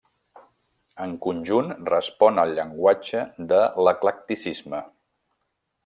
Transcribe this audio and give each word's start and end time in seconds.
En 1.05 1.11
conjunt 1.25 1.69
respon 1.91 2.43
al 2.45 2.55
llenguatge 2.61 3.23
de 3.53 3.61
l'eclecticisme. 3.85 4.85